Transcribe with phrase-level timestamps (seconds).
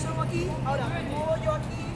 [0.00, 1.89] somos aquí, ahora, ¿cómo yo aquí.